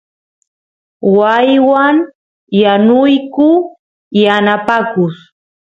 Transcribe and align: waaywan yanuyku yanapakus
waaywan 1.17 1.97
yanuyku 2.61 3.47
yanapakus 4.23 5.15